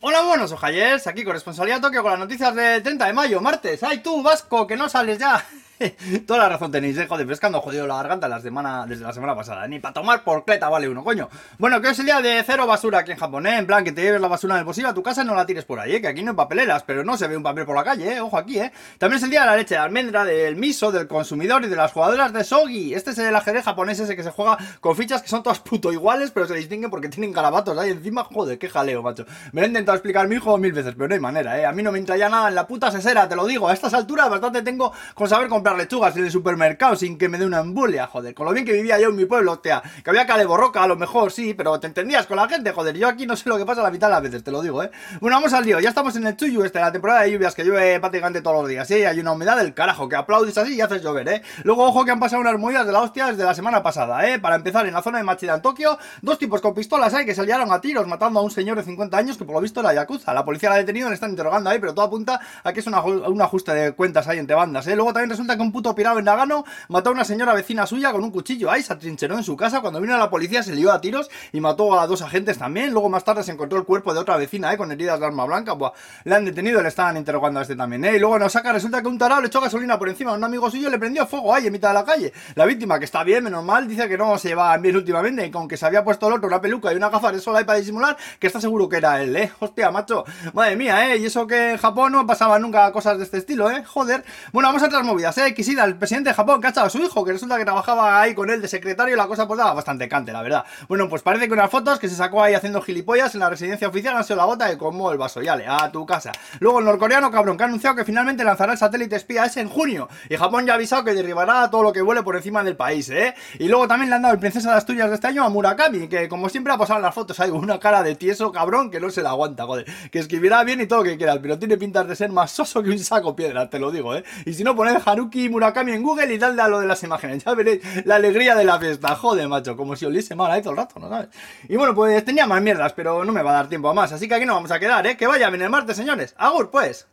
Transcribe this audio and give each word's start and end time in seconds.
Hola, 0.00 0.22
buenos 0.22 0.52
ojayers, 0.52 1.08
aquí 1.08 1.24
corresponsalía 1.24 1.80
Tokio 1.80 2.02
con 2.02 2.12
las 2.12 2.20
noticias 2.20 2.54
del 2.54 2.84
30 2.84 3.04
de 3.04 3.12
mayo, 3.12 3.40
martes. 3.40 3.82
¡Ay 3.82 3.98
tú, 3.98 4.22
Vasco, 4.22 4.64
que 4.64 4.76
no 4.76 4.88
sales 4.88 5.18
ya! 5.18 5.44
Toda 6.26 6.40
la 6.40 6.48
razón 6.48 6.70
tenéis, 6.70 6.98
eh, 6.98 7.06
joder, 7.06 7.26
pero 7.26 7.34
es 7.34 7.62
jodido 7.62 7.86
la 7.86 7.96
garganta 7.96 8.28
la 8.28 8.40
semana, 8.40 8.86
desde 8.86 9.04
la 9.04 9.12
semana 9.12 9.34
pasada. 9.34 9.66
Ni 9.68 9.78
para 9.78 9.94
tomar 9.94 10.24
por 10.24 10.44
cleta 10.44 10.68
vale 10.68 10.88
uno, 10.88 11.04
coño. 11.04 11.28
Bueno, 11.58 11.80
que 11.80 11.88
hoy 11.88 11.92
es 11.92 11.98
el 12.00 12.06
día 12.06 12.20
de 12.20 12.42
cero 12.44 12.66
basura 12.66 12.98
aquí 12.98 13.12
en 13.12 13.18
Japón, 13.18 13.46
¿eh? 13.46 13.58
En 13.58 13.66
plan, 13.66 13.84
que 13.84 13.92
te 13.92 14.02
lleves 14.02 14.20
la 14.20 14.28
basura 14.28 14.54
en 14.54 14.60
el 14.60 14.64
bolsillo 14.64 14.88
a 14.88 14.94
tu 14.94 15.02
casa 15.02 15.22
y 15.22 15.24
no 15.24 15.34
la 15.34 15.46
tires 15.46 15.64
por 15.64 15.78
ahí, 15.78 15.96
¿eh? 15.96 16.00
Que 16.00 16.08
aquí 16.08 16.22
no 16.22 16.32
hay 16.32 16.36
papeleras, 16.36 16.82
pero 16.84 17.04
no 17.04 17.16
se 17.16 17.28
ve 17.28 17.36
un 17.36 17.42
papel 17.42 17.64
por 17.64 17.76
la 17.76 17.84
calle, 17.84 18.16
¿eh? 18.16 18.20
Ojo 18.20 18.36
aquí, 18.36 18.58
¿eh? 18.58 18.72
También 18.98 19.18
es 19.18 19.22
el 19.22 19.30
día 19.30 19.40
de 19.40 19.46
la 19.46 19.56
leche 19.56 19.74
de 19.74 19.80
almendra, 19.80 20.24
del 20.24 20.56
miso, 20.56 20.90
del 20.90 21.06
consumidor 21.06 21.64
y 21.64 21.68
de 21.68 21.76
las 21.76 21.92
jugadoras 21.92 22.32
de 22.32 22.44
Sogi. 22.44 22.94
Este 22.94 23.10
es 23.10 23.18
el 23.18 23.34
ajedrez 23.34 23.64
japonés 23.64 24.00
ese 24.00 24.16
que 24.16 24.22
se 24.22 24.30
juega 24.30 24.58
con 24.80 24.96
fichas 24.96 25.22
que 25.22 25.28
son 25.28 25.42
todas 25.42 25.60
puto 25.60 25.92
iguales, 25.92 26.30
pero 26.32 26.46
se 26.46 26.54
distinguen 26.54 26.90
porque 26.90 27.08
tienen 27.08 27.32
garabatos 27.32 27.78
ahí 27.78 27.90
encima. 27.90 28.24
Joder, 28.24 28.58
qué 28.58 28.68
jaleo, 28.68 29.02
macho. 29.02 29.24
Me 29.52 29.62
he 29.62 29.66
intentado 29.66 29.96
explicar 29.96 30.26
mi 30.28 30.36
hijo 30.36 30.56
mil 30.58 30.72
veces, 30.72 30.94
pero 30.96 31.08
no 31.08 31.14
hay 31.14 31.20
manera, 31.20 31.58
¿eh? 31.58 31.66
A 31.66 31.72
mí 31.72 31.82
no 31.82 31.92
me 31.92 31.98
entra 31.98 32.16
ya 32.16 32.28
nada 32.28 32.48
en 32.48 32.54
la 32.54 32.66
puta 32.66 32.90
sesera, 32.90 33.28
te 33.28 33.36
lo 33.36 33.46
digo. 33.46 33.68
A 33.68 33.72
estas 33.72 33.94
alturas 33.94 34.28
bastante 34.28 34.62
tengo 34.62 34.92
con 35.14 35.28
saber 35.28 35.48
comprar 35.48 35.67
lechugas 35.76 36.16
en 36.16 36.24
el 36.24 36.30
super 36.30 36.48
supermercado 36.48 36.96
sin 36.96 37.18
que 37.18 37.28
me 37.28 37.36
dé 37.36 37.44
una 37.44 37.60
embolia, 37.60 38.06
joder. 38.06 38.34
Con 38.34 38.46
lo 38.46 38.52
bien 38.52 38.64
que 38.64 38.72
vivía 38.72 38.98
yo 38.98 39.10
en 39.10 39.16
mi 39.16 39.26
pueblo, 39.26 39.58
tía. 39.58 39.82
Que 40.02 40.08
había 40.08 40.26
cale 40.26 40.46
borroca, 40.46 40.82
a 40.82 40.86
lo 40.86 40.96
mejor 40.96 41.30
sí, 41.30 41.52
pero 41.52 41.78
te 41.78 41.86
entendías 41.86 42.26
con 42.26 42.38
la 42.38 42.48
gente, 42.48 42.72
joder. 42.72 42.96
Yo 42.96 43.06
aquí 43.06 43.26
no 43.26 43.36
sé 43.36 43.48
lo 43.50 43.58
que 43.58 43.66
pasa 43.66 43.82
la 43.82 43.90
mitad 43.90 44.06
de 44.06 44.14
las 44.14 44.22
veces, 44.22 44.42
te 44.42 44.50
lo 44.50 44.62
digo, 44.62 44.82
¿eh? 44.82 44.90
Bueno, 45.20 45.36
vamos 45.36 45.52
al 45.52 45.64
lío. 45.66 45.78
Ya 45.78 45.90
estamos 45.90 46.16
en 46.16 46.26
el 46.26 46.36
Chuyu, 46.36 46.64
este, 46.64 46.80
la 46.80 46.90
temporada 46.90 47.22
de 47.22 47.32
lluvias 47.32 47.54
que 47.54 47.64
llueve 47.64 48.00
prácticamente 48.00 48.40
todos 48.40 48.62
los 48.62 48.68
días, 48.68 48.90
¿eh? 48.90 49.06
Hay 49.06 49.20
una 49.20 49.32
humedad 49.32 49.58
del 49.58 49.74
carajo 49.74 50.08
que 50.08 50.16
aplaudes 50.16 50.56
así 50.56 50.74
y 50.74 50.80
haces 50.80 51.02
llover, 51.02 51.28
¿eh? 51.28 51.42
Luego, 51.64 51.86
ojo 51.86 52.04
que 52.04 52.12
han 52.12 52.20
pasado 52.20 52.40
unas 52.40 52.58
movidas 52.58 52.86
de 52.86 52.92
la 52.92 53.00
hostia 53.00 53.26
desde 53.26 53.44
la 53.44 53.54
semana 53.54 53.82
pasada, 53.82 54.26
¿eh? 54.26 54.38
Para 54.38 54.56
empezar, 54.56 54.86
en 54.86 54.94
la 54.94 55.02
zona 55.02 55.18
de 55.18 55.24
Machida, 55.24 55.54
en 55.54 55.60
Tokio, 55.60 55.98
dos 56.22 56.38
tipos 56.38 56.62
con 56.62 56.72
pistolas 56.72 57.12
ahí 57.12 57.26
que 57.26 57.34
se 57.34 57.44
liaron 57.44 57.70
a 57.72 57.80
tiros 57.80 58.06
matando 58.06 58.40
a 58.40 58.42
un 58.42 58.50
señor 58.50 58.78
de 58.78 58.84
50 58.84 59.16
años 59.16 59.36
que 59.36 59.44
por 59.44 59.54
lo 59.54 59.60
visto 59.60 59.80
era 59.80 59.92
Yakuza. 59.92 60.32
La 60.32 60.46
policía 60.46 60.70
la 60.70 60.76
ha 60.76 60.78
detenido, 60.78 61.08
le 61.10 61.14
están 61.14 61.30
interrogando 61.30 61.68
ahí, 61.68 61.78
pero 61.78 61.92
todo 61.92 62.06
apunta 62.06 62.40
a 62.64 62.72
que 62.72 62.80
es 62.80 62.86
una, 62.86 63.02
un 63.02 63.42
ajuste 63.42 63.74
de 63.74 63.92
cuentas 63.92 64.26
ahí 64.28 64.38
entre 64.38 64.56
bandas, 64.56 64.86
¿eh? 64.86 64.96
Luego 64.96 65.12
también 65.12 65.28
resulta 65.30 65.57
que 65.58 65.62
un 65.62 65.72
puto 65.72 65.94
pirado 65.94 66.18
en 66.18 66.24
Nagano 66.24 66.64
mató 66.88 67.10
a 67.10 67.12
una 67.12 67.24
señora 67.24 67.52
vecina 67.52 67.86
suya 67.86 68.12
con 68.12 68.24
un 68.24 68.30
cuchillo. 68.30 68.70
Ahí 68.70 68.82
se 68.82 68.92
atrincheró 68.92 69.36
en 69.36 69.44
su 69.44 69.56
casa. 69.56 69.80
Cuando 69.80 70.00
vino 70.00 70.16
la 70.16 70.30
policía 70.30 70.62
se 70.62 70.74
lió 70.74 70.92
a 70.92 71.00
tiros 71.00 71.28
y 71.52 71.60
mató 71.60 71.98
a 72.00 72.06
dos 72.06 72.22
agentes 72.22 72.56
también. 72.58 72.92
Luego 72.92 73.08
más 73.10 73.24
tarde 73.24 73.42
se 73.42 73.52
encontró 73.52 73.78
el 73.78 73.84
cuerpo 73.84 74.14
de 74.14 74.20
otra 74.20 74.36
vecina, 74.36 74.72
¿eh? 74.72 74.78
Con 74.78 74.90
heridas 74.90 75.20
de 75.20 75.26
arma 75.26 75.44
blanca. 75.44 75.72
Buah, 75.72 75.92
le 76.24 76.34
han 76.34 76.44
detenido, 76.44 76.80
le 76.80 76.88
estaban 76.88 77.16
interrogando 77.16 77.58
a 77.58 77.62
este 77.62 77.76
también, 77.76 78.04
¿eh? 78.04 78.16
Y 78.16 78.18
luego 78.18 78.38
nos 78.38 78.52
saca, 78.52 78.72
resulta 78.72 79.02
que 79.02 79.08
un 79.08 79.18
tarado 79.18 79.40
le 79.40 79.48
echó 79.48 79.60
gasolina 79.60 79.98
por 79.98 80.08
encima 80.08 80.30
a 80.30 80.34
un 80.34 80.44
amigo 80.44 80.70
suyo 80.70 80.88
y 80.88 80.90
le 80.90 80.98
prendió 80.98 81.26
fuego 81.26 81.54
ahí 81.54 81.66
en 81.66 81.72
mitad 81.72 81.88
de 81.88 81.94
la 81.94 82.04
calle. 82.04 82.32
La 82.54 82.64
víctima, 82.64 82.98
que 82.98 83.04
está 83.04 83.24
bien, 83.24 83.44
menos 83.44 83.64
mal, 83.64 83.88
dice 83.88 84.08
que 84.08 84.16
no 84.16 84.38
se 84.38 84.48
lleva 84.48 84.76
bien 84.78 84.96
últimamente. 84.96 85.44
Y 85.46 85.50
con 85.50 85.66
que 85.66 85.76
se 85.76 85.84
había 85.84 86.04
puesto 86.04 86.28
el 86.28 86.34
otro 86.34 86.46
una 86.46 86.60
peluca 86.60 86.92
y 86.92 86.96
una 86.96 87.08
gafas 87.08 87.32
de 87.32 87.40
sol 87.40 87.56
ahí 87.56 87.64
para 87.64 87.78
disimular, 87.78 88.16
que 88.38 88.46
está 88.46 88.60
seguro 88.60 88.88
que 88.88 88.96
era 88.96 89.20
él, 89.20 89.36
¿eh? 89.36 89.50
Hostia, 89.58 89.90
macho. 89.90 90.24
Madre 90.52 90.76
mía, 90.76 91.12
¿eh? 91.12 91.18
Y 91.18 91.26
eso 91.26 91.46
que 91.46 91.72
en 91.72 91.78
Japón 91.78 92.12
no 92.12 92.26
pasaba 92.26 92.58
nunca 92.58 92.90
cosas 92.92 93.18
de 93.18 93.24
este 93.24 93.38
estilo, 93.38 93.70
¿eh? 93.70 93.84
Joder. 93.84 94.24
Bueno, 94.52 94.68
vamos 94.68 94.82
a 94.82 94.86
otras 94.86 95.04
movidas, 95.04 95.36
¿eh? 95.38 95.47
Kishida, 95.54 95.84
el 95.84 95.96
presidente 95.96 96.30
de 96.30 96.34
Japón, 96.34 96.60
que 96.60 96.66
ha 96.66 96.70
echado 96.70 96.86
a 96.86 96.90
su 96.90 96.98
hijo, 96.98 97.24
que 97.24 97.32
resulta 97.32 97.56
que 97.56 97.64
trabajaba 97.64 98.20
ahí 98.20 98.34
con 98.34 98.50
él 98.50 98.60
de 98.60 98.68
secretario 98.68 99.16
la 99.16 99.26
cosa 99.26 99.46
pues 99.46 99.58
daba 99.58 99.74
bastante 99.74 100.08
cante, 100.08 100.32
la 100.32 100.42
verdad. 100.42 100.64
Bueno, 100.88 101.08
pues 101.08 101.22
parece 101.22 101.46
que 101.46 101.52
unas 101.52 101.70
fotos 101.70 101.98
que 101.98 102.08
se 102.08 102.16
sacó 102.16 102.42
ahí 102.42 102.54
haciendo 102.54 102.80
gilipollas 102.80 103.34
en 103.34 103.40
la 103.40 103.50
residencia 103.50 103.88
oficial 103.88 104.16
han 104.16 104.24
sido 104.24 104.36
la 104.36 104.44
gota 104.44 104.66
de 104.66 104.78
como 104.78 105.10
el 105.10 105.18
vaso. 105.18 105.40
le 105.40 105.66
a 105.66 105.90
tu 105.90 106.06
casa. 106.06 106.32
Luego 106.60 106.78
el 106.78 106.84
norcoreano 106.84 107.30
cabrón 107.30 107.56
que 107.56 107.64
ha 107.64 107.66
anunciado 107.66 107.96
que 107.96 108.04
finalmente 108.04 108.44
lanzará 108.44 108.72
el 108.72 108.78
satélite 108.78 109.16
espía 109.16 109.44
ese 109.44 109.60
en 109.60 109.68
junio. 109.68 110.08
Y 110.28 110.36
Japón 110.36 110.66
ya 110.66 110.72
ha 110.72 110.76
avisado 110.76 111.04
que 111.04 111.14
derribará 111.14 111.70
todo 111.70 111.82
lo 111.82 111.92
que 111.92 112.02
vuele 112.02 112.22
por 112.22 112.36
encima 112.36 112.62
del 112.62 112.76
país, 112.76 113.08
¿eh? 113.10 113.34
Y 113.58 113.68
luego 113.68 113.88
también 113.88 114.10
le 114.10 114.16
han 114.16 114.22
dado 114.22 114.34
el 114.34 114.40
princesa 114.40 114.70
de 114.70 114.76
Asturias 114.76 115.08
de 115.08 115.14
este 115.14 115.26
año 115.26 115.44
a 115.44 115.48
Murakami, 115.48 116.08
que 116.08 116.28
como 116.28 116.48
siempre 116.48 116.72
ha 116.72 116.78
pasado 116.78 116.98
en 116.98 117.04
las 117.04 117.14
fotos 117.14 117.38
hay 117.40 117.50
una 117.50 117.78
cara 117.78 118.02
de 118.02 118.14
tieso 118.14 118.52
cabrón 118.52 118.90
que 118.90 119.00
no 119.00 119.10
se 119.10 119.22
la 119.22 119.30
aguanta, 119.30 119.64
joder. 119.64 119.86
Que 120.10 120.18
escribirá 120.18 120.64
bien 120.64 120.80
y 120.80 120.86
todo 120.86 121.00
lo 121.00 121.04
que 121.04 121.16
quieras, 121.16 121.38
pero 121.40 121.58
tiene 121.58 121.76
pintas 121.76 122.06
de 122.08 122.16
ser 122.16 122.30
más 122.30 122.50
soso 122.50 122.82
que 122.82 122.90
un 122.90 122.98
saco 122.98 123.34
piedra, 123.34 123.68
te 123.68 123.78
lo 123.78 123.90
digo, 123.90 124.14
¿eh? 124.14 124.24
Y 124.44 124.54
si 124.54 124.64
no, 124.64 124.74
poned 124.74 124.98
Haruki 125.38 125.48
Murakami 125.48 125.92
en 125.92 126.02
Google 126.02 126.34
y 126.34 126.38
dale 126.38 126.60
a 126.60 126.68
lo 126.68 126.80
de 126.80 126.86
las 126.86 127.02
imágenes. 127.02 127.44
Ya 127.48 127.54
veréis 127.54 127.80
la 128.04 128.16
alegría 128.16 128.54
de 128.54 128.64
la 128.64 128.78
fiesta. 128.78 129.14
Joder, 129.14 129.48
macho, 129.48 129.76
como 129.76 129.94
si 129.96 130.04
oliese 130.04 130.34
mal 130.34 130.50
ahí 130.50 130.60
todo 130.60 130.72
el 130.72 130.78
rato, 130.78 130.98
¿no 130.98 131.08
sabes? 131.08 131.28
Y 131.68 131.76
bueno, 131.76 131.94
pues 131.94 132.24
tenía 132.24 132.46
más 132.46 132.60
mierdas, 132.60 132.92
pero 132.92 133.24
no 133.24 133.32
me 133.32 133.42
va 133.42 133.50
a 133.50 133.54
dar 133.54 133.68
tiempo 133.68 133.88
a 133.88 133.94
más. 133.94 134.12
Así 134.12 134.28
que 134.28 134.34
aquí 134.34 134.44
no 134.44 134.54
vamos 134.54 134.70
a 134.70 134.80
quedar, 134.80 135.06
¿eh? 135.06 135.16
Que 135.16 135.26
vaya 135.26 135.48
bien 135.50 135.62
el 135.62 135.70
martes, 135.70 135.96
señores. 135.96 136.34
Agur, 136.36 136.70
pues. 136.70 137.06